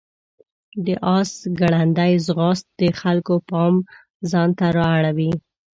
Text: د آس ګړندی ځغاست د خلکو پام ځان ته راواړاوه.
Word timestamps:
د 0.85 0.87
آس 1.17 1.31
ګړندی 1.59 2.13
ځغاست 2.25 2.67
د 2.79 2.81
خلکو 3.01 3.35
پام 3.49 3.75
ځان 4.31 4.49
ته 4.57 4.65
راواړاوه. 4.77 5.31